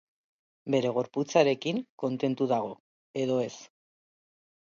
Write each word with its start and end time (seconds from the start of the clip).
Bere 0.75 0.93
gorputzarekin 0.93 1.81
kontentu 2.03 2.47
dago 2.53 2.73
edo 3.25 3.39
ez? 3.49 3.53